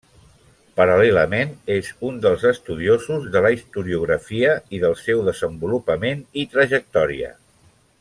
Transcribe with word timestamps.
Paral·lelament 0.79 1.51
és 1.73 1.91
un 2.09 2.17
dels 2.23 2.47
estudiosos 2.53 3.29
de 3.37 3.45
la 3.49 3.53
historiografia 3.59 4.57
i 4.79 4.83
del 4.87 4.99
seu 5.07 5.25
desenvolupament 5.33 6.29
i 6.45 6.51
trajectòria. 6.57 7.35